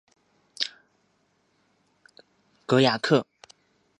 [2.65, 3.27] 戈雅克。